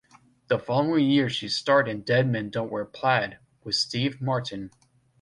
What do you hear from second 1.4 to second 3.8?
starred in "Dead Men Don't Wear Plaid" with